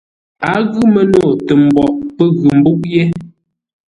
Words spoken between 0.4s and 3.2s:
A ghʉ məno tə mboʼ pə́ ghʉ mbúʼ yé.